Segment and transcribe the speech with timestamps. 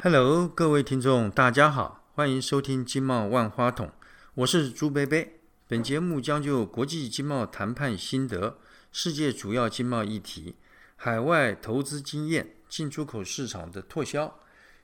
[0.00, 3.88] Hello，各位听众，大家好，欢迎收听《经贸万花筒》，
[4.34, 5.40] 我是朱贝贝。
[5.66, 8.58] 本节目将就国际经贸谈判心得、
[8.92, 10.54] 世界主要经贸议题、
[10.94, 14.38] 海外投资经验、进出口市场的拓销，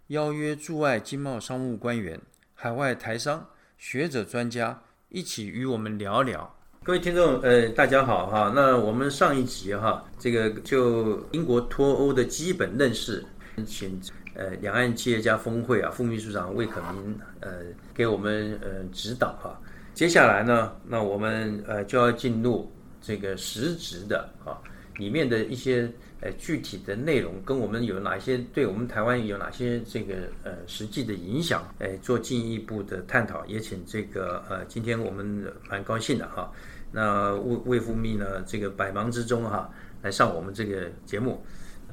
[0.09, 2.21] 邀约驻外经贸商务官员、
[2.55, 6.57] 海外台商、学者专家一起与我们聊聊。
[6.83, 8.53] 各位听众，呃，大家好哈。
[8.53, 13.25] 那我们上一集哈，这个就英国脱欧的基本认识，
[13.65, 14.01] 请
[14.35, 17.63] 呃两岸企业家峰会啊副秘书长魏可明呃
[17.95, 19.59] 给我们呃指导哈。
[19.95, 22.71] 接下来呢，那我们呃就要进入
[23.01, 24.59] 这个实质的啊
[24.97, 33.45] 里面的一些呃具体的内容，跟我们有哪些对我们台湾有哪些这个呃实际的影响，哎做进一步的探讨。
[33.47, 35.25] 也请这个呃今天我们
[35.69, 36.51] 蛮高兴的哈。
[36.91, 38.43] 那魏魏副秘呢？
[38.47, 39.69] 这个百忙之中哈，
[40.01, 41.45] 来上我们这个节目。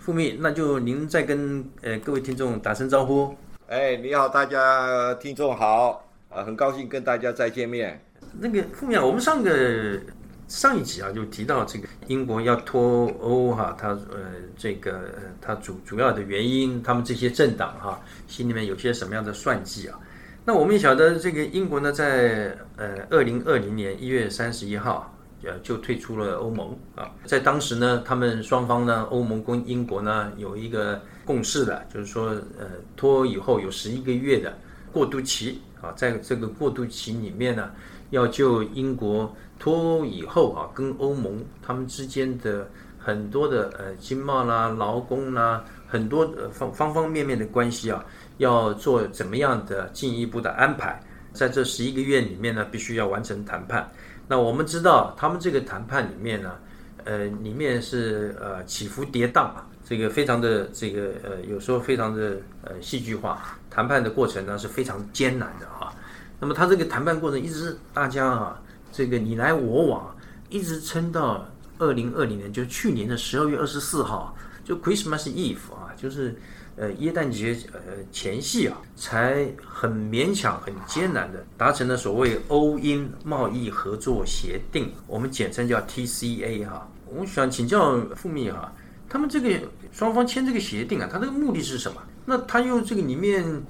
[0.03, 3.35] 副秘，那就您再跟呃各位听众打声招呼。
[3.67, 8.03] 哎，你好，大家听众好，啊，很高兴跟大家再见面。
[8.39, 9.99] 那个傅密啊，我们上个
[10.47, 14.17] 上一集啊，就提到这个英国要脱欧哈，它呃
[14.57, 15.01] 这个
[15.39, 19.99] 它主主要的原因，他们这些政党哈，心里面有些什么样的算计啊？
[20.43, 27.11] 那我们也晓得，这个英国呢，在呃二零二零年一月三十一号，呃就退出了欧盟啊。
[27.25, 34.57] 在当时呢，他们双方呢，欧盟跟英国呢有一个共识的，就是说，呃脱欧以后有十一个月的
[34.91, 37.71] 过渡期啊，在这个过渡期里面呢，
[38.09, 48.03] 要就英国脱欧以后啊，跟欧盟他们之间的很多的呃经贸啦、劳工啦，很多方方方面面的关系啊。
[48.37, 50.99] 要做怎么样的进一步的安排？
[51.31, 53.87] 在这十一个月里面呢，必须要完成谈判。
[54.27, 56.55] 那我们知道，他们这个谈判里面呢，
[57.03, 63.57] 呃，里面是呃起伏跌宕啊，这个非常的这个呃，有时候非常的呃戏剧化。
[63.69, 65.93] 谈判的过程呢是非常艰难的哈。
[66.39, 70.15] 那么他这个谈判过程一直大家啊，这个你来我往，
[70.49, 71.45] 一直撑到
[71.77, 76.35] 二零二零年，就去年的十二月二十四号，就 Christmas Eve 啊，就是。
[76.77, 77.79] 呃，耶诞节呃
[78.11, 86.89] 前夕啊，才很勉强、很艰难的达成了所谓欧英贸易合作协定，我们简称叫 TCA 哈。
[87.07, 88.73] 我想请教副秘哈，
[89.09, 89.59] 他们这个
[89.91, 92.01] 双方签这个协定啊，它这个目的是什么？
[92.25, 93.61] 那他又这个里面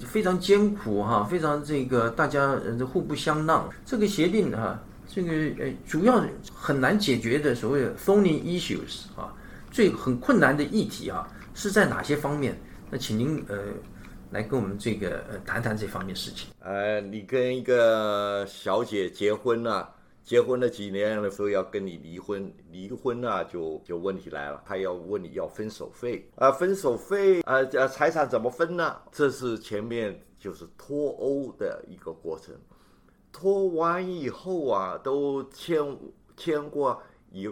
[0.00, 3.68] 非常艰苦哈，非常这个大家这互不相让。
[3.84, 5.32] 这个协定哈，这个
[5.62, 9.32] 呃主要很难解决的所谓的 thorny issues 啊，
[9.70, 11.28] 最很困难的议题啊。
[11.56, 12.54] 是在哪些方面？
[12.90, 13.72] 那请您呃
[14.30, 16.50] 来跟我们这个呃谈谈这方面事情。
[16.60, 19.90] 呃，你跟一个小姐结婚了，
[20.22, 28.94] 结婚了几年的时候要跟你离婚，离婚了就就问题来了，他要问你要分手费啊，分手费啊，呃财产怎么分呢？
[29.10, 32.54] 这是前面就是脱欧的一个过程，
[33.32, 35.82] 脱完以后啊，都签
[36.36, 37.02] 签过
[37.32, 37.48] 以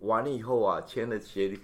[0.00, 1.58] 完了以后啊，签了协议。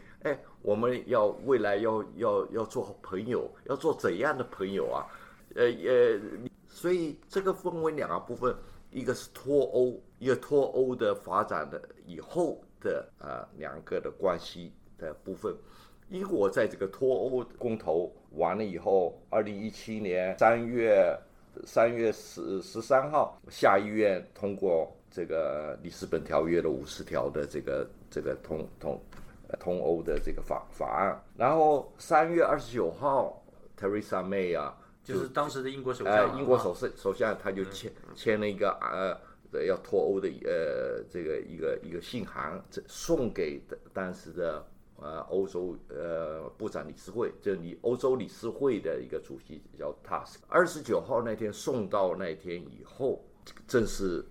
[0.67, 5.07] 我们要未来要要要做好朋友，要做怎样的朋友啊？
[5.55, 6.21] 呃呃，
[6.69, 8.53] 所以这个分为两个部分，
[8.91, 15.55] 一个是脱欧，一个脱欧的发展的以后的啊两个的关系的部分。
[16.11, 21.17] 英国在这个脱欧公投完了以后，二零一七年三月
[21.65, 29.01] 三月十十三号，下议院通过这个里斯本条约的五十条的这个这个通通。
[29.61, 33.43] 通欧的这个法法案，然后三月二十九号
[33.79, 39.17] ，Theresa May 啊，就是当时的英国首相，英国首相首相他就签签了一个呃
[39.65, 43.63] 要脱欧的呃这个一个一个信函，这送给
[43.93, 50.39] 当时的呃欧洲呃部长理事会，就是你欧洲理事会的一个主席叫 Tusk。
[50.49, 53.25] 二十九号那天送到那天以后，
[53.69, 54.25] 正式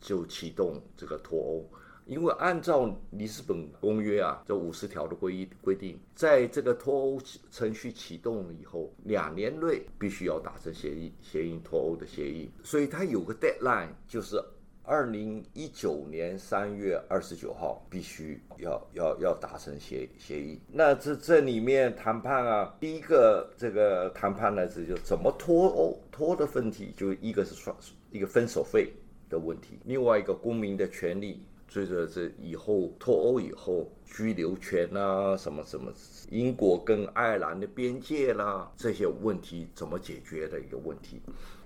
[0.00, 1.70] 就启动这个脱欧。
[2.06, 7.20] 因为按照里斯本公约啊，这五十条的规规定，在这个脱欧
[7.50, 12.50] 程序启动以后，两年内必须要达成协议，协议脱欧的协议。
[12.62, 14.42] 所以它有个 deadline，就是
[14.82, 20.60] 二零一九年三月二十九号必须要要要达成协协议。
[20.66, 27.74] 那这这里面谈判啊，第一个这个谈判呢，这就怎么脱欧脱的问题，就一个是双
[28.10, 28.92] 一个分手费
[29.30, 31.40] 的问题，另外一个公民的权利。
[31.72, 35.90] 随着这以后脱欧以后，居留权啊，什么什么，
[36.30, 41.22] 英国跟爱尔兰的边界啦，这些问题怎么解决的一个问题，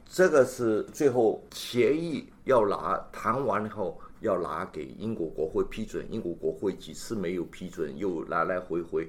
[0.09, 9.09] 这个是最后协议要拿谈完后要拿给英国国会批准，英国国会几次没有批准，又来来回回，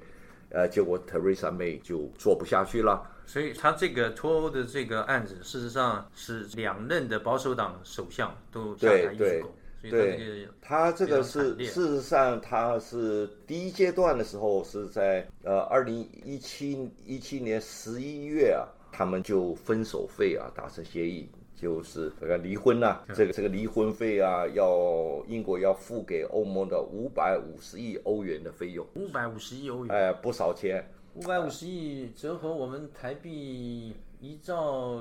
[0.49, 9.45] 呃，结果 Theresa May 就做不下去了，所以他这个脱欧的这个案子，事实上是两任的保守党首相都下台一鞠躬。
[9.83, 30.83] 对，他这个是事实上，他是第一阶段的时候是在呃二零一七一七年十一月啊，他们就分手费啊达成协议，就是这个离婚呐，这个这个离婚费啊，要英国要付给欧盟的五百五十亿欧元的费用，五百五十亿欧元，哎，不少钱，
[31.13, 34.99] 五百五十亿折合我们台币一兆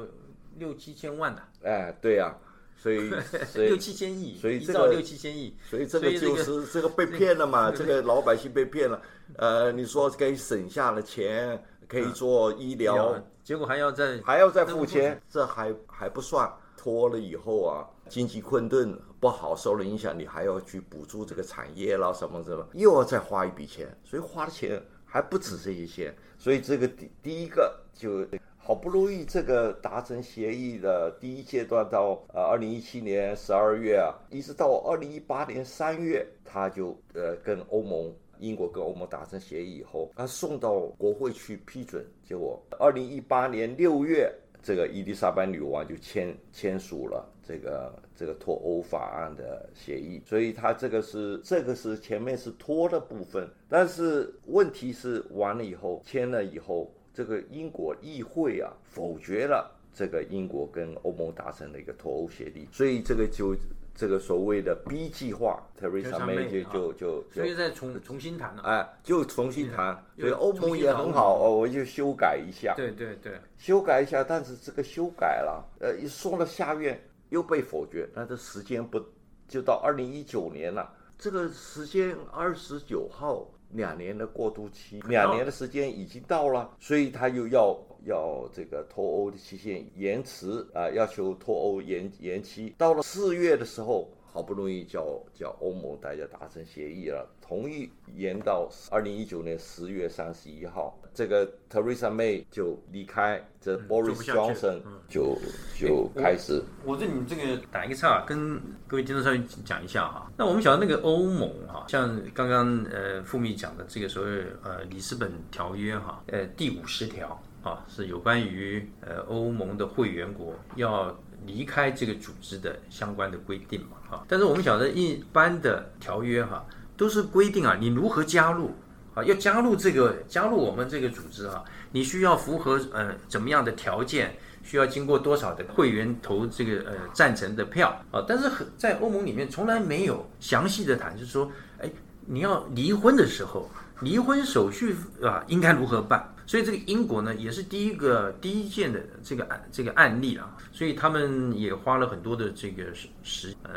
[0.58, 2.37] 六七千万呐，哎，对呀。
[2.76, 3.11] 所以
[3.56, 7.70] 六七千亿，所以这个六七千亿，所以这个就是 这个被骗了嘛？
[7.70, 9.00] 这个老百姓被骗了。
[9.37, 16.49] 呃，你说可以省下了钱，可以做医疗，结果还要再还要再付钱，这还还不算。
[16.76, 26.14] 拖了以后啊，经济困顿不好，受了影响，你还要去补助这个产业啦什么什么，又要再花一笔钱，所以花的钱还不止这些钱。
[26.38, 28.25] 所以这个第第一个就。
[28.66, 44.34] 好不容易这个达成协议的第一阶段到呃二零一七年十二月啊，一直到二零一八年三月，他就呃跟欧盟英国跟欧盟达成协议以后，他送到国会去批准，结果二零一八年六月，
[44.64, 56.92] 这个伊丽莎白女王就签签署了这个这个脱欧法案的协议，所以他这个是这个是前面是脱的部分，但是问题是完了以后签了以后。
[57.16, 63.56] 这个英国议会啊否决了这个英国跟欧盟达成的一个脱欧协定，所以这个就
[63.94, 79.02] 这个所谓的 B 计划，Theresa May 就就就所以再重重新谈了，哎，就重新谈，所以欧盟也很好哦，我就修改一下，对对对，修改一下，但是这个修改了，呃，一说了下院又被否决，那这时间不
[79.48, 80.92] 就到二零一九年了？
[81.18, 83.46] 这个时间二十九号。
[83.72, 92.72] 两年的过渡期，两年的时间已经到了，所以他又要要这个脱欧的期限延迟啊，要求脱欧延延期。
[92.78, 100.94] 到了四月的时候，好不容易叫叫欧盟大家达成协议了，同意延到二零一九年十月三十一号。
[101.14, 105.38] 这个 Theresa May 就离开，这 Boris Johnson 就
[105.74, 106.62] 就开始。
[106.84, 110.30] 我这里这个打一个岔，跟各位听众稍微讲一下哈。
[110.36, 124.25] 那我们晓得那个欧盟哈，像刚刚呃傅密讲的这个所谓呃里斯本条约哈，呃第五十条啊是有关于呃欧盟的会员国要离开这个组织的相关的规定嘛哈。
[124.28, 126.64] 但是我们晓得一般的条约哈
[126.96, 128.75] 都是规定啊你如何加入。
[129.14, 134.37] 啊，要加入这个加入我们这个组织啊，你需要符合呃怎么样的条件？
[134.62, 138.22] 需要经过多少的会员投这个呃赞成的票啊？
[138.28, 141.90] 但是很在欧盟里面从来没有详细的谈，就是说，哎，
[142.26, 143.70] 你要离婚的时候，
[144.00, 146.35] 离婚手续啊应该如何办？
[146.46, 152.84] 所以这个英国呢也是第一个第一件的这个案这个案例啊，所以他们也花了很多的这个
[153.22, 153.72] 时呃，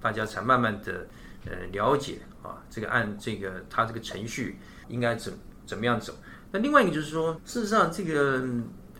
[0.00, 1.06] 大家才慢慢的
[1.46, 4.58] 呃了解啊，这个案这个他这个程序。
[4.88, 5.32] 应该怎
[5.64, 6.12] 怎么样走？
[6.52, 8.44] 那另外一个就是说，事实上，这个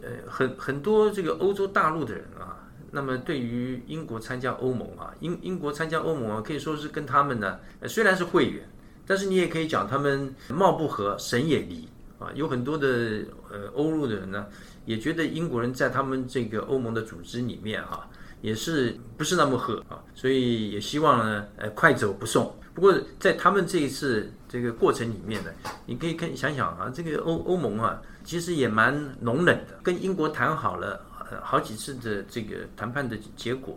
[0.00, 2.56] 呃，很很多这个欧洲大陆的人啊，
[2.91, 8.67] 那么对于英国参加欧盟啊，英英国参加欧盟啊，可以说是跟他们呢，虽然是会员，
[9.06, 11.87] 但是你也可以讲他们貌不合，神也离
[12.19, 12.31] 啊。
[12.35, 14.47] 有很多的呃欧陆的人呢，
[14.85, 18.09] 也觉得英国人在他们这个欧盟的组织里面哈，
[18.41, 22.55] 也是不是那么合啊，所以也希望呢，呃，快走不送。
[22.75, 24.31] 不过在他们这一次。
[24.47, 25.51] 这个过程里面呢，
[25.85, 33.77] 你可以看想想啊，这个欧欧盟啊，其实也蛮容忍的，跟英国谈好了呃好几次的这个谈判的结果，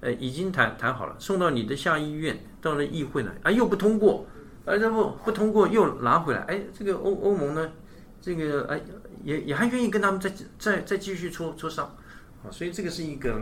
[0.00, 4.24] 呃，已经谈谈好了，送到你的下议院，到了议会呢，啊又不通过，
[4.64, 7.72] 啊这不不通过又拿回来，哎，这个欧欧盟呢，
[8.20, 8.80] 这个哎
[9.22, 11.86] 也也还愿意跟他们再再再继续磋磋商，
[12.42, 13.38] 啊，所以这个是一个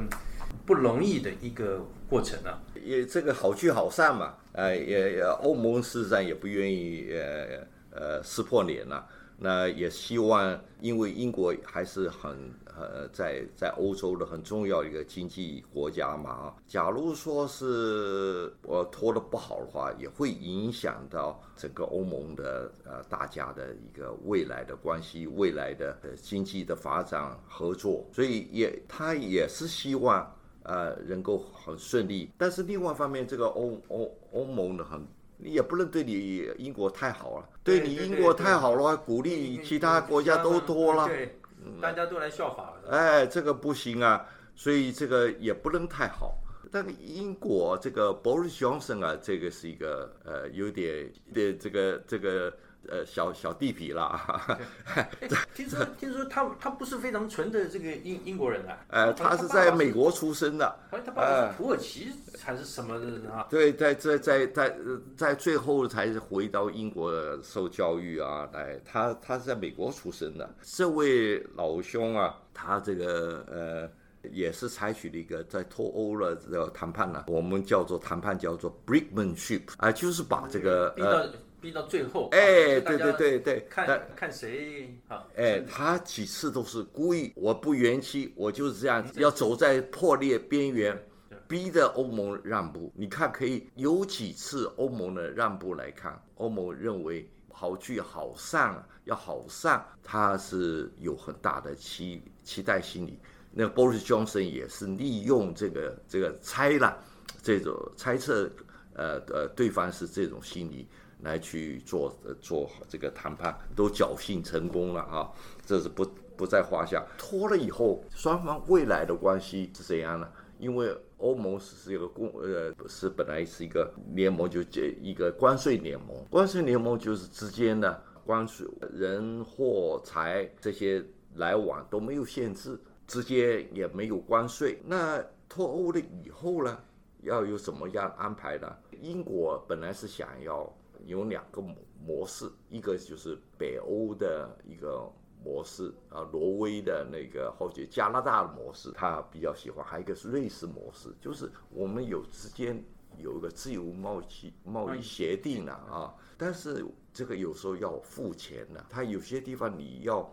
[0.66, 4.34] 不容易的一个过程啊，也这个好聚好散嘛。
[4.52, 9.06] 呃，也也，欧盟事实上也不愿意呃呃撕破脸了。
[9.36, 12.30] 那也希望，因为英国还是很
[12.66, 16.56] 呃在在欧洲的很重要一个经济国家嘛啊。
[16.66, 28.06] 假如说是我拖得不好的话，也会影响到整个欧盟的呃大家的一个未来的关系、未来的呃经济的发展合作。
[28.12, 30.32] 所以也他也是希望。
[30.64, 35.04] 呃，能够很顺利，但是另外一方面，这个欧欧欧盟的很，
[35.44, 41.36] 你也不能对你英国太好了，对你英国太好的话，鼓励其他国家都多了，对，
[41.80, 42.90] 大家都来效法了。
[42.90, 46.38] 哎，这个不行啊，所以这个也不能太好。
[46.70, 52.54] 但英国这个 Boris Johnson 啊，这个是一个呃有点的这个这个
[52.88, 54.58] 呃小小地痞啦。
[54.94, 55.08] 哎
[55.54, 60.66] 听说听说他他不是非常纯的这个英英国人啊，呃，他是在美国出生的。
[60.90, 62.10] 好像他爸爸是土耳其
[62.42, 63.46] 还是什么的啊？
[63.50, 67.12] 对，在在在在呃在最后才是回到英国
[67.42, 68.48] 受教育啊。
[68.52, 70.54] 来，他他是在美国出生的。
[70.62, 73.90] 这位老兄啊，他这个呃
[74.30, 81.30] 也是采取了一个在脱欧了这个谈判呢，我们叫做谈判叫做 brinkmanship 啊，就是把这个呃。
[81.62, 91.00] 到逼到最后，哎，对对对对，看看谁好，哎，他几次都是故意，我不元气，我就是这样，要走在破裂边缘，
[91.46, 92.92] 逼着欧盟让步。
[92.96, 103.18] 你看，可以有几次欧盟的让步来看，欧盟认为好聚好散啊，要好散，他是有很大的期期待心理。
[103.52, 106.98] 那 Boris Johnson 也是利用这个这个猜了
[107.42, 108.50] 这种猜测，
[108.94, 110.88] 呃呃，对方是这种心理。
[111.22, 115.30] 来去做做这个谈判，都侥幸成功了啊，
[115.64, 116.04] 这是不
[116.36, 117.04] 不在话下。
[117.16, 120.28] 脱了以后，双方未来的关系是怎样呢？
[120.58, 134.80] 因为欧盟是是一个共呃是本来是一个联盟，就这一个关税联盟，关税联盟就是之间的关税人货财这些来往都没有限制，之间也没有关税。
[134.84, 136.78] 那脱欧了以后呢，
[137.22, 138.76] 要有什么样安排呢？
[139.00, 140.72] 英国本来是想要。
[141.06, 145.10] 有两个模模式，一个就是北欧的一个
[145.44, 152.82] 模式啊，挪威的那个或者加拿大的模式，他比较喜欢；还有一个是瑞士模式，就是我们有之间
[153.18, 160.28] 有一个自由贸易贸易协定了啊，但是这个有时候要付钱的，它有些地方你要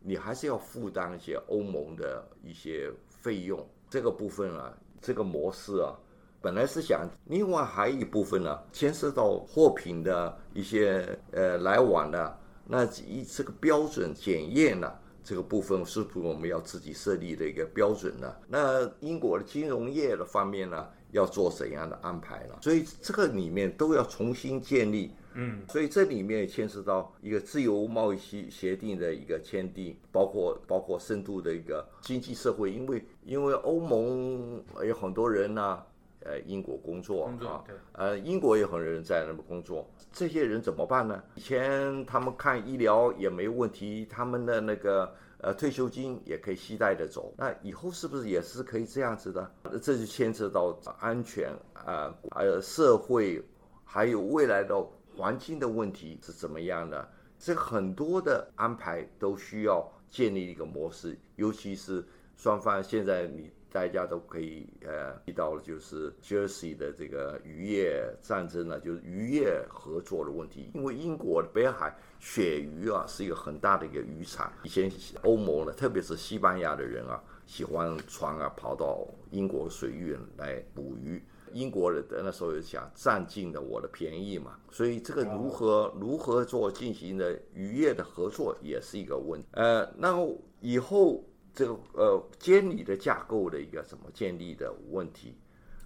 [0.00, 5.98] 你还是要负担一些欧盟的一些费用，这个部分啊，这个模式啊。
[6.44, 18.30] 本来是想，另外还有一部分呢，牵涉到货品的一些呃来往的，那一这个标准检验呢，这个部分是不是我们要自己设立的一个标准呢？
[18.46, 22.58] 那英国的金融业的方面呢，要做怎样的安排呢？
[22.60, 35.82] 所以这个里面都要重新建立，嗯，所以这里面牵涉到一个自由贸易协协定的一个签订，包括包括深度的一个经济社会，因为因为欧盟有很多人呢。
[36.24, 37.62] 呃，英国工作啊，
[37.92, 41.22] 呃，英国也很多人在那边工作，这些人怎么办呢？
[41.34, 49.50] 以前他们看医疗也没问题，他们的那个呃退休金也可以携带的走，那以后是不是也是可以这样子的？
[49.82, 53.44] 这就牵扯到安全啊，还有社会，
[53.84, 54.74] 还有未来的
[55.14, 57.06] 环境的问题是怎么样的？
[57.38, 62.02] 这很多的安排都需要建立一个模式，尤其是
[62.34, 63.52] 双方现在你。
[63.74, 70.70] 大家都可以呃提到了，就是 Jersey 的这个渔业战争呢，就是渔业合作的问题。
[70.74, 74.88] 因为英国的北海鳕鱼啊是一个很大的一个渔场，以前
[75.24, 81.20] 欧盟呢，特别是西班牙的人啊，喜欢船啊跑到英国水域来捕鱼。
[81.52, 89.42] 英国人那时候也想占尽了我的便宜嘛，所以这个如何如何做进行的渔业的合作也是一个问。
[89.50, 90.16] 呃，那
[90.60, 91.24] 以后。
[91.54, 95.34] 这个呃，监理的架构的一个怎么建立的问题？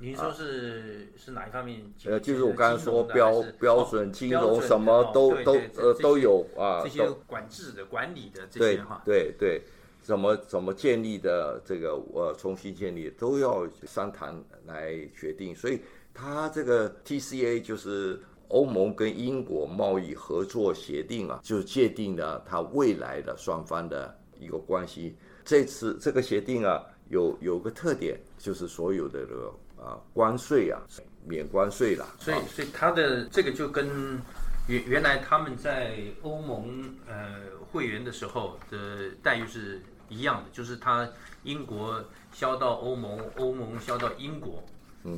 [0.01, 1.83] 您说是是哪一方面？
[2.05, 9.61] 呃，就是我刚才说标标准金融什么都都呃都有啊，这些管制的管理的这些哈，对对，
[10.01, 15.81] 怎么怎么建立的这个呃重新建立都要商谈来决定，所以
[16.15, 25.17] 它这个 TCA 就是欧盟跟英国贸易合作协定啊，就界定了它未来的双方的一个关系。
[25.49, 29.51] 这次这个协定啊，有有个特点，就是所有的这个
[29.83, 30.79] 啊关税啊
[31.27, 32.07] 免关税了。
[32.19, 34.21] 所以，所以它的这个就跟
[34.67, 37.37] 原原来他们在欧盟呃
[37.73, 41.09] 会员的时候的待遇是一样的，就是它
[41.45, 44.63] 英国销到欧盟，欧盟销到英国，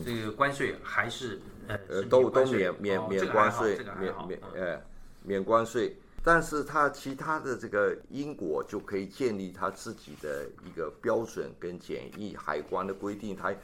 [0.06, 4.80] 这个关税还是呃都都免免免关税，免免呃
[5.24, 5.92] 免关税。
[6.22, 13.54] 但是它其他的这个英国就可以建立它自己的一个标准跟检疫海关的规定，它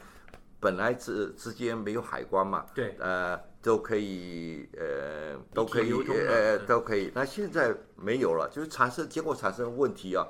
[0.59, 5.93] 本来之之间没有海关嘛，对，呃，都可以，呃，都可以，
[6.27, 7.11] 呃，都可以。
[7.13, 10.25] 那现在没有了，就是产生结果产生问题啊。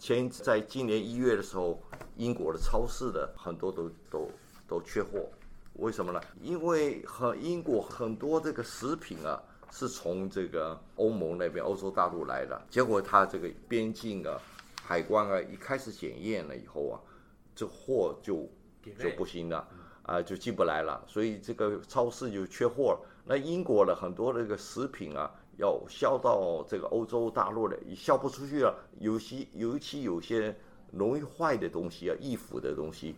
[0.00, 1.80] 前在今年一月的时候，
[2.16, 4.28] 英国的超市的很多都都
[4.66, 5.30] 都缺货，
[5.74, 6.20] 为什么呢？
[6.42, 9.40] 因为很英国很多这个食品啊。
[9.70, 14.40] 是从这个欧盟那边、欧洲大陆来的，结果他这个边境啊、
[14.82, 17.00] 海关啊一开始检验了以后啊，
[17.54, 18.48] 这货就
[18.98, 19.68] 就不行了，
[20.02, 23.00] 啊，就进不来了，所以这个超市就缺货了。
[23.24, 28.74] 那英国的很多这个食品啊，要销到这个欧洲大陆的，销不出去了。
[29.00, 30.56] 尤其尤其有些
[30.90, 33.14] 容易坏的东西啊，易腐的东西，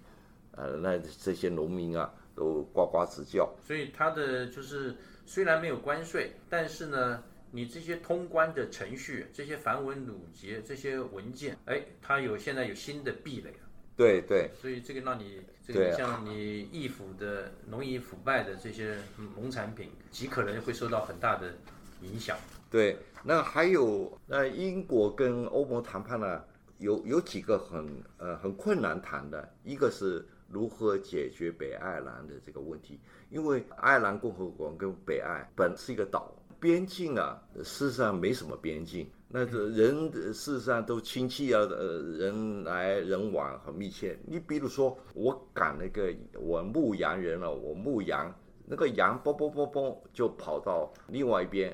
[0.52, 3.46] 呃，那这些农民啊都呱呱直叫。
[3.60, 13.66] 所以它的就是虽然没有关税，但是呢，你这些通关的程序、这些繁文缛节、这些文件，哎，它有现在有新的壁垒了。
[13.96, 18.96] 对对，所以这个让你这个像你易腐的、容易腐败的这些
[19.36, 21.52] 农产品，极可能会受到很大的
[22.00, 22.38] 影响。
[22.70, 26.42] 对，那还有那英国跟欧盟谈判呢，
[26.78, 32.98] 有有几个很呃很困难谈的，一个是如何解决北爱尔兰的这个问题，
[33.30, 39.08] 因为爱尔兰共和国跟北爱本是一个岛，边境啊事实上没什么边境。
[39.32, 44.18] 那这人事实上都亲戚啊，呃，人来人往很密切。
[44.26, 48.34] 你比如说，我赶那个我牧羊人了，我牧羊，
[48.66, 51.72] 那个羊啵啵啵啵就跑到另外一边，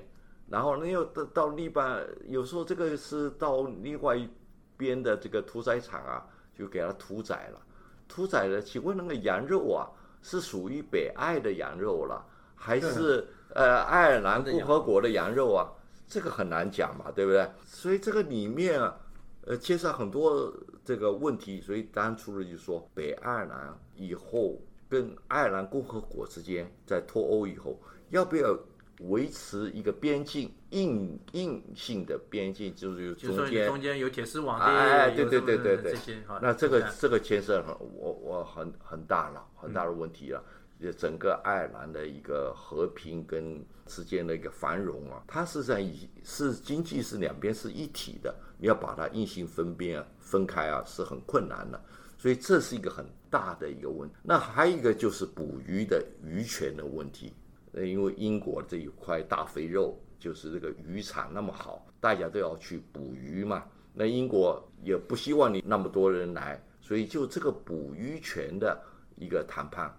[0.50, 4.28] 然后呢又到到另半，有时候这个是到另外一
[4.76, 7.65] 边的这个屠宰场啊，就给它屠宰了。
[8.08, 9.88] 屠宰的，请问那个羊肉啊，
[10.22, 15.72] 是属于北爱的羊肉了，还是呃爱尔兰共和国的羊肉啊？
[16.08, 17.48] 这个很难讲嘛，对不对？
[17.64, 18.96] 所以这个里面啊，
[19.42, 20.52] 呃，介绍很多
[20.84, 21.60] 这个问题。
[21.60, 24.56] 所以当初呢，就说北爱尔兰以后
[24.88, 27.76] 跟爱尔兰共和国之间在脱欧以后，
[28.10, 28.56] 要不要
[29.00, 33.66] 维持一个边境硬硬性的边境，就是中间。
[33.66, 40.42] 中间有铁丝网，哎，对对对对对，这些那这个这个牵涉很我我很很大了，很大的问题了。
[40.78, 51.82] 也整个爱尔兰的一个和平跟之间的一个繁荣啊，它是在以是经济是两边是一体的，你要把它硬性分边啊分开啊是很困难的，
[52.18, 54.14] 所以这是一个很大的一个问题。
[54.22, 57.32] 那还有一个就是捕鱼的渔权的问题，
[57.76, 68.82] 呃，因为英国这一块大肥肉就是这个渔场那么好，大家都要去捕鱼嘛，那英国也不希望你那么多人来，所以就这个捕鱼权的
[69.15, 69.97] 一个谈判。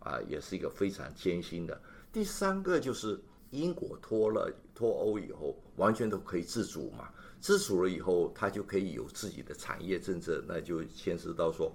[0.00, 1.78] 啊，也是一个非常艰辛的。
[2.12, 7.10] 第三个就是英国脱了脱欧以后，完全都可以自主嘛。
[7.40, 11.70] 自主了以后，它就可以有自己的产业政策，那就牵涉到说，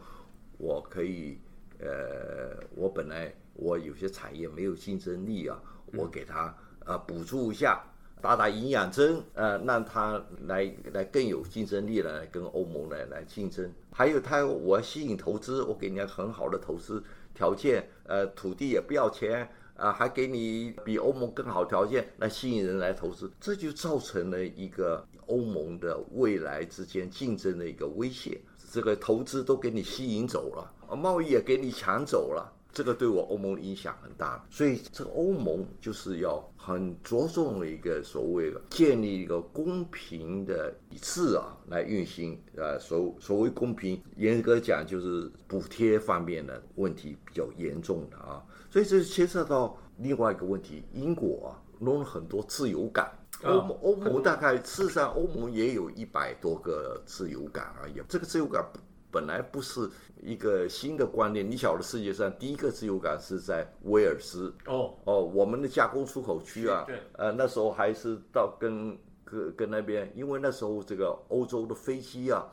[0.58, 1.38] 我可以，
[1.80, 5.62] 呃，我本来我有些产业没有竞争力啊，
[5.94, 7.84] 我给他呃补助一下，
[8.22, 13.72] 打打营养针，呃，让他来来更有竞争力来，跟欧盟来来竞争。
[13.92, 17.04] 还有他，我吸引投资，我给你很好的投资。
[17.36, 28.40] 条件，呃，土地也不要钱，啊，还给你比欧盟更好条件，来吸引人来投资，这就造成了一个欧盟的未来之间竞争的一个威胁，
[28.72, 32.54] 这个投资都给你吸引走了，贸易也给你抢走了。
[32.74, 42.36] 这个对我欧盟影响很大，所以这个欧盟就是要很着重的一个所谓的建立一个公平的体制啊来运行。
[42.58, 48.44] 呃，所所谓公平，严格讲就是补贴方面的问题比较严重的啊。
[48.72, 53.08] 所以这牵涉到另外一个问题，英国啊弄了很多自由港，
[53.44, 58.68] 欧盟欧盟大概事实上欧盟也有一百多个自由港而已，这个自由港。
[59.12, 59.88] 本来不是
[60.24, 61.50] 一个新的观念。
[61.50, 64.54] 你晓得世界上第一个自由港是在威尔斯。
[64.66, 64.94] 哦。
[65.06, 72.46] 哦，我们的加工出口区啊，对，呃，那时候还是到跟跟跟那边，因为那时候这个欧洲的飞机啊，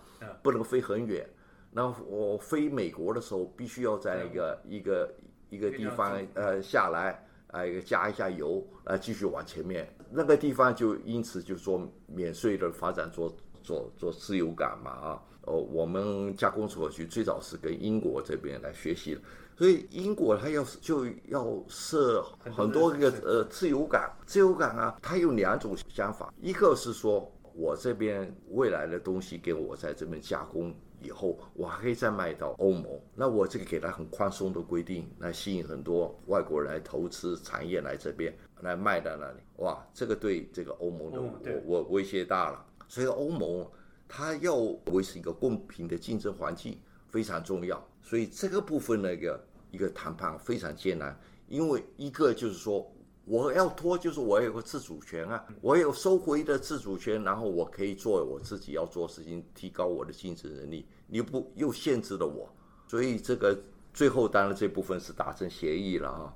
[0.43, 1.29] 不能飞很远，
[1.71, 5.15] 那我飞美国的时候必须要在一个一个
[5.51, 15.23] 一个地方呃下来啊，一个加一下油啊，继续往前面，那个地方就因此就做免税的发展做做做自由港嘛啊。
[15.43, 19.21] 哦，我们加工出口区最早是跟英国这边来学习的，
[19.57, 22.23] 所以英国它要就要设
[22.55, 41.21] 很多个呃自由港，自由港啊，它有两种想法，一个是说我这边未来的东西给我在这边加工以后，我还可以再卖到欧盟，那我这个给它很宽松的规定，来吸引很多外国人来投资产业来这边来卖到那里，哇，这个对这个欧盟的
[41.65, 43.67] 我我威胁大了，所以欧盟。
[44.13, 46.77] 它要维持一个公平的竞争环境
[47.09, 52.85] 非常重要，所以这个部分那个一个谈判非常艰难，因为一个就是说
[53.25, 62.53] 我要拖，就是我有个自主权啊，我有收回的自主权，然后我可以做我自己要做事情，提高我的竞争能力，你不又限制了我，
[62.89, 63.57] 所以这个
[63.95, 66.35] 最后当然这部分是达成协议了啊，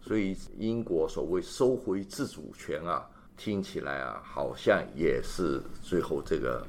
[0.00, 3.04] 所以英国所谓收回自主权啊，
[3.36, 6.64] 听起来啊好像也是最后这个。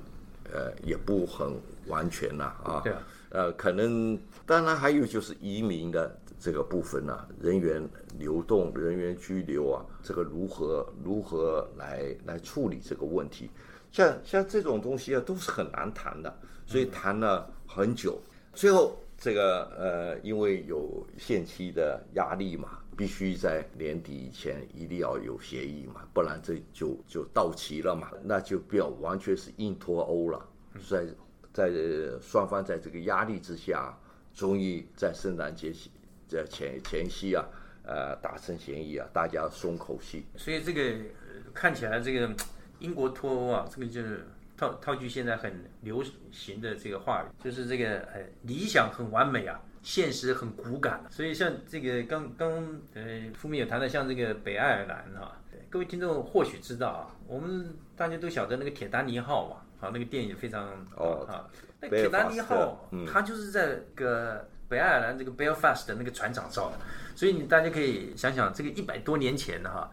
[0.54, 1.56] 呃，也不很
[1.88, 13.50] 完全呐，啊，对啊，呃，可能当然还有就是移民的这个部分呢、人员流动、人员拘留啊，这个如何如何来来处理这个问题？
[13.92, 16.34] 像像这种东西啊，都是很难谈的，
[16.66, 18.20] 所以谈了很久，
[18.54, 30.46] 最后这个呃，因为有限期的压力嘛，必须在年底以前一定要有协议嘛，不然这就就到期了嘛，那就不要完全是硬脱欧了，
[30.86, 31.06] 在
[31.54, 31.72] 在
[32.22, 33.98] 双方在这个压力之下，
[34.34, 35.72] 终于在圣诞节
[36.28, 37.46] 在前前夕啊，
[37.84, 40.26] 呃，达成协议啊，大家松口气。
[40.36, 40.98] 所以这个
[41.54, 42.36] 看起来这个
[42.80, 51.04] 英国脱欧啊，这个就是套套句现在很流行的这个话语，就是这个呃理想很完美啊，现实很骨感。
[51.10, 52.52] 所以像这个刚刚
[52.94, 55.38] 呃副面有谈到像这个北爱尔兰啊，
[55.70, 61.48] 各位听众或许知道啊，我们大家都晓得那个铁达尼号嘛，啊那个电影非常哦啊，
[61.80, 63.06] 那铁达尼号嗯。
[63.06, 66.78] 它就是在个北爱尔兰这个 Belfast 的那个船长造的，
[67.16, 69.90] 所以你大家可以想想，这个一百多年前的哈，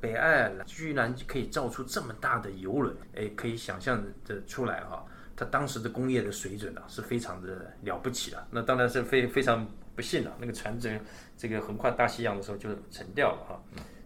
[0.00, 5.04] 北爱尔兰居然可以造出这么大的游轮，哎，可以想象的出来哈，
[5.40, 8.46] 它当时的工业的水准啊是非常的了不起的。
[8.50, 11.00] 那当然是非非常不幸啊，那个船只
[11.34, 13.62] 这个横跨大西洋的时候就沉掉了哈，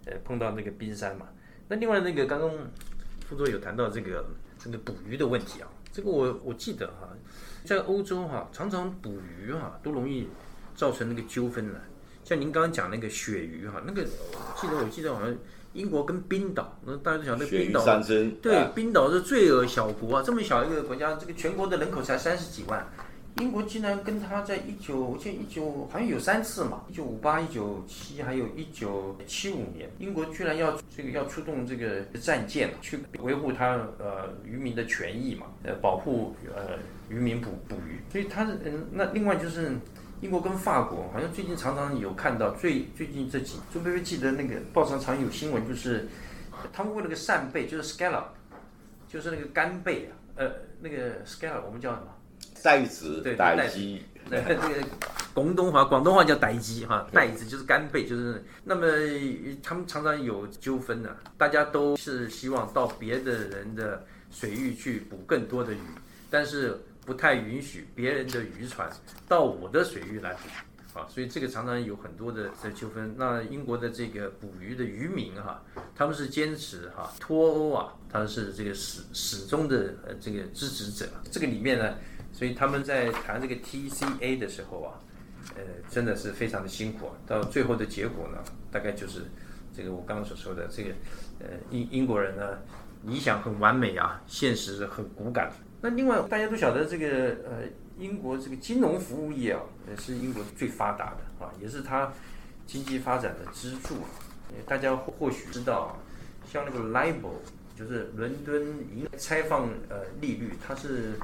[0.06, 1.26] 呃，碰到那个冰山嘛。
[1.66, 2.48] 那另外那个刚刚
[3.26, 4.24] 副座有谈到这个
[4.60, 7.08] 这个捕鱼的问题啊，这个我我记得哈、
[7.64, 10.28] 在欧洲哈、常常捕鱼哈、都容易
[10.76, 11.80] 造成那个纠纷了。
[12.22, 15.36] 像您刚刚讲那个鳕鱼哈、那个我记得我记得好像
[15.74, 17.84] 英国跟冰岛，那大家都晓得冰岛
[18.40, 22.87] 对啊，冰岛是罪恶小国啊，这么小一个国家，这个全国的人口才三十几万，
[23.38, 39.72] 英国竟然跟他在一九，我记得一九好像有三次嘛，一九五八、一九七，还有一九七五年，英国居然要这个要出动这个战舰去维护他呃渔民的权益嘛，呃保护呃渔民捕捕鱼，所以他是嗯，那另外就是。
[40.24, 46.08] 英国跟法国好像最近常常有看到，最最近这几，就会记得那个报上常有新闻，就是
[46.72, 48.24] 他们为了个扇贝，就是 scallop，
[49.06, 52.06] 就是那个干贝啊，呃，那个 scallop 我们叫什么？
[52.62, 53.78] 带子对、带带子。
[53.78, 54.82] 鸡， 那这个
[55.34, 58.87] 广东话，广东话叫逮鸡哈，带子就是干贝，就是那么
[59.62, 65.80] 他们常常有纠纷呢、大家都是希望到别的人的水域去捕更多的鱼，
[66.30, 68.90] 但是不太允许别人的渔船
[69.28, 70.36] 到我的水域来。
[70.94, 73.12] 啊，所以这个常常有很多的这纠纷。
[73.18, 75.60] 那英国的这个捕鱼的渔民哈、
[75.92, 81.08] 他们是坚持哈、脱欧啊，他们是这个始始终的呃这个支持者。
[81.32, 81.96] 这个里面呢，
[82.32, 84.94] 所以他们在谈这个 TCA 的时候啊，
[85.56, 87.12] 呃，真的是非常的辛苦啊。
[87.26, 88.38] 到最后的结果呢，
[88.70, 89.22] 大概就是
[89.76, 90.90] 这个我刚刚所说的这个
[91.40, 92.56] 呃英英国人呢，
[93.02, 95.50] 理想很完美啊，现实很骨感。
[95.84, 97.60] 那另外大家都晓得这个呃
[97.98, 102.10] 英国这个金融服务业啊，也是英国最发达的啊，也是它
[102.66, 104.08] 经济发展的支柱啊。
[104.66, 106.00] 大家或许知道啊，
[106.50, 107.34] 像那个 LIBOR，
[107.78, 108.62] 就是伦敦
[108.96, 111.18] 银拆放呃利率，它是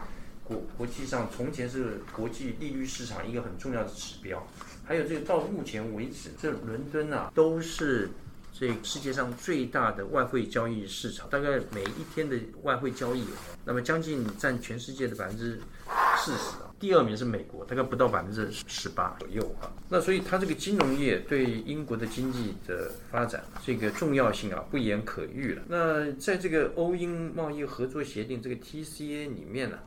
[0.44, 4.46] 国国际上从前是国际利率市场一个很重要的指标。
[4.84, 8.10] 还有这个到目前为止，这伦敦啊都是
[8.52, 13.24] 这世界上最大的外汇交易市场，大概每一天的外汇交易，
[13.64, 15.58] 那么将近占全世界的百分之
[16.18, 16.68] 四十啊。
[16.78, 19.68] 第二名是美国，大概不到百分之十八左右啊。
[19.88, 25.62] 那所以它这个金融业对英国的经济的发展这个重要性啊，不言可喻了。
[25.68, 29.78] 那在这个欧英贸易合作协定这个 TCA 里面呢、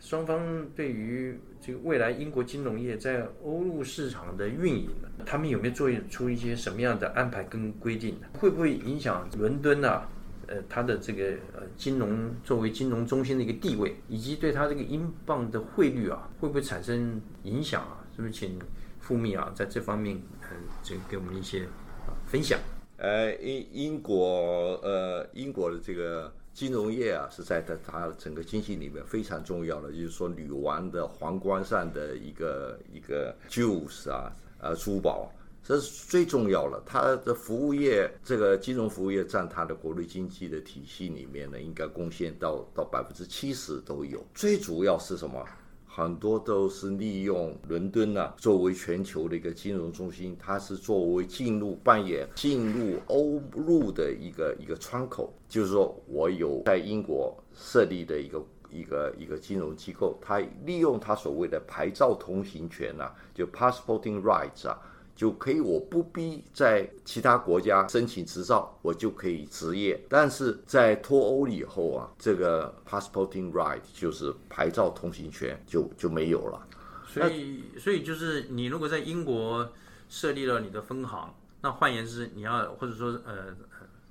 [0.00, 4.88] 双方对于这个未来英国金融业在欧陆市场的运营，
[5.26, 8.16] 他们有没有做出一些什么样的安排跟规定？
[8.32, 10.08] 会不会影响伦敦啊？
[10.46, 18.02] 呃，它的这个呃金融作为金融中心的一个地位，以及对它这个英镑的汇率啊，会不会产生影响啊？
[18.16, 18.58] 是不是请
[18.98, 20.48] 傅密啊在这方面呃，
[20.82, 21.64] 这个给我们一些
[22.06, 22.58] 啊分享？
[22.96, 35.32] 呃，英英国呃英国的这个金融业啊，是在它它整个经济里面非常重要的，就是说女王的皇冠上的一个一个 jewels 啊，呃珠宝。
[35.64, 44.22] 这是最重要的，它的服务业，这个金融服务业占它的国内经济的体系里面呢，应该贡献到到百分之七十都有。
[44.34, 45.42] 最主要是什么？
[45.92, 55.34] 很多都是利用伦敦啊作为全球的一个金融中心，它是作为进入扮演进入欧陆的一个一个窗口。
[55.48, 64.78] 就是说我有在英国设立的一个一个一个金融机构，它利用它所谓的牌照通行权啊，就 passporting rights 啊。
[65.14, 70.02] 就可以，我不必在其他国家申请执照，我就可以执业。
[70.08, 76.66] 但是在脱欧以后啊，这个 passporting right 就是牌照通行权就就没有了。
[77.06, 79.70] 所以所以就是你如果在英国
[80.08, 83.54] 设立了你的分行，那换言之，你要或者说呃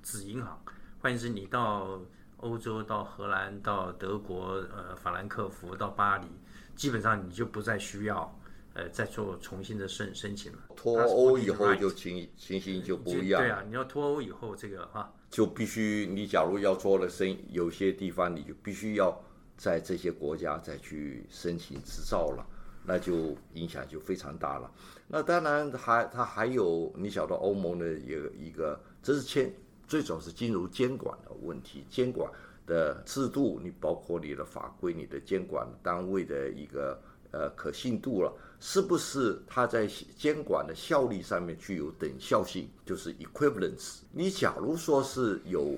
[0.03, 0.61] 子银行，
[1.01, 1.99] 换言之，你到
[2.37, 6.27] 欧洲、到荷兰、到德国、呃法兰克福、到巴黎，
[6.75, 8.38] 基本上你就不再需要。
[8.79, 10.59] 呃，再做重新的申申请了。
[10.73, 13.41] 脱欧以后就情情形就不一样。
[13.41, 19.21] 对啊，你要脱欧以后，这个哈，就必须你假如要做了生，有些地方你就必须要
[19.57, 22.47] 在这些国家再去申请执照了，
[22.85, 24.71] 那就影响就非常大了。
[25.09, 29.53] 那当然还它还有你晓得欧盟的一个一个，这是牵
[29.89, 32.31] 最主要是金融监管的问题，监管
[32.65, 36.97] 的制度，你包括你的法规、你的监管单位的一个
[37.31, 38.31] 呃可信度了。
[38.61, 39.87] 是不是它在
[40.17, 43.99] 监管的效力上面具有等效性，就是 equivalence？
[44.11, 45.75] 你假如说是有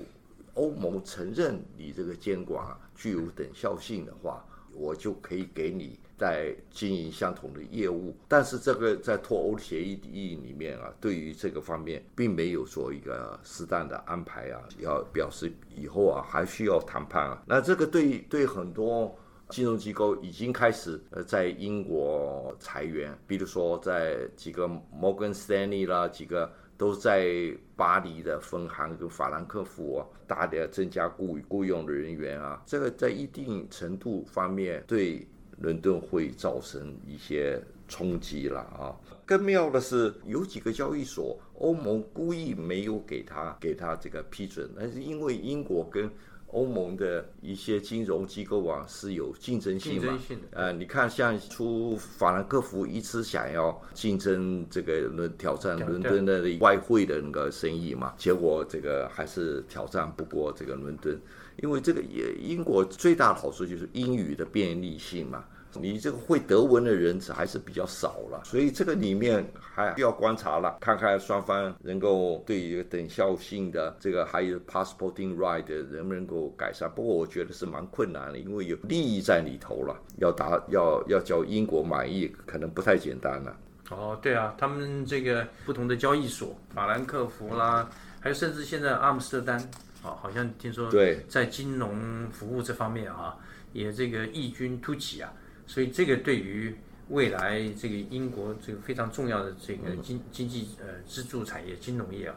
[0.56, 8.16] 欧盟承认你这个监管具有等效性的话，我就可以给你在经营相同的业务。
[8.28, 17.44] 但是这个在脱欧协议里面啊，对于这个方面并没有做一个适当的安排啊，要表示以后啊还需要谈判啊。
[17.46, 19.16] 那这个对对很多。
[19.52, 35.28] 金融机构已经开始呃在英国裁员，比如说在几个摩根斯丹利啦，几个都在巴黎的分行跟法兰克福大的增加雇雇佣的人员啊，这个在一定程度方面对
[35.60, 38.96] 伦敦会造成一些冲击了啊。
[39.26, 46.10] 更妙的是，有几个交易所，欧盟故意没有给他给他这个批准，那是因为英国跟
[46.52, 50.20] 欧盟的一些金融机构啊是有竞争性嘛？
[50.52, 61.20] 呃，你看像出法兰克福一直想要竞争这个伦挑战伦敦的外汇的那个生意嘛，结果这个还是挑战不过这个伦敦，
[61.64, 65.46] 因为这个也英国最大的好处就是英语的便利性嘛。
[65.80, 76.92] 你这个会德文的人还是比较少了，所以这个里面还需要观察了，看看双方能够对于等效性的这个还有 passporting right 能不能够改善。
[76.92, 83.56] 不过我觉得是蛮困难的，因为有利益在里头了，要达要要叫英国满意，可能不太简单了。
[83.90, 89.58] 哦，对啊，他们这个不同的交易所，法兰克福啦，还有甚至现在阿姆斯特丹，
[90.02, 93.36] 啊，好像听说对在金融服务这方面啊，
[93.74, 95.32] 也这个异军突起啊。
[95.72, 96.76] 所以这个对于
[97.08, 102.36] 未来这个英国这个非常重要的这个经经济呃支柱产业金融业啊，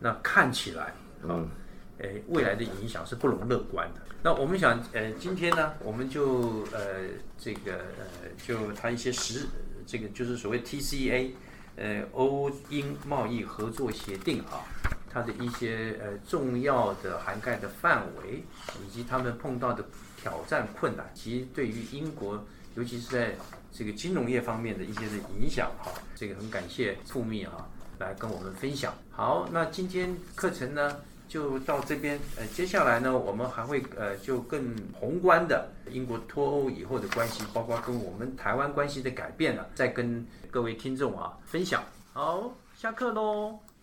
[0.00, 0.86] 那看起来
[1.22, 1.46] 啊，
[1.98, 4.00] 呃未来的影响是不容乐观的。
[4.24, 7.04] 那我们想呃今天呢，我们就呃
[7.38, 9.46] 这个呃就谈一些实
[9.86, 11.30] 这个就是所谓 TCA
[11.76, 14.66] 呃欧英贸易合作协定啊，
[15.08, 18.42] 它的一些呃重要的涵盖的范围，
[18.84, 19.84] 以及他们碰到的
[20.16, 22.44] 挑战困难，其实对于英国。
[22.76, 23.34] 尤其是在
[23.72, 28.94] 这个金融业方面的一些的影响哈，这个很感谢富密哈来跟我们分享。
[29.10, 41.82] 好，那今天课程呢就到这边，呃，接下来呢我们还会呃就更宏观的英国脱欧以后的关系，包括跟我们台湾关系的改变呢，再跟各位听众啊分享。
[42.12, 43.58] 好，下课喽。